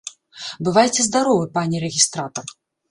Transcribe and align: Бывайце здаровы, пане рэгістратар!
Бывайце 0.69 1.07
здаровы, 1.09 1.45
пане 1.59 1.77
рэгістратар! 1.89 2.45